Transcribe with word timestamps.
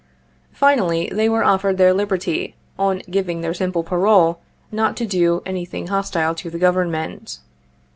Finally, 0.51 1.09
they 1.13 1.29
were 1.29 1.43
offered 1.43 1.77
their 1.77 1.93
liberty 1.93 2.55
on 2.79 3.03
giving 3.11 3.41
their 3.41 3.53
simple 3.53 3.83
parole 3.83 4.39
not 4.71 4.97
to 4.97 5.05
do 5.05 5.43
anything 5.45 5.85
hostile 5.89 6.33
to 6.33 6.49
the 6.49 6.57
Government. 6.57 7.37